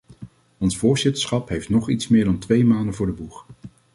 [0.57, 3.45] Ons voorzitterschap heeft nog iets meer dan twee maanden voor de boeg.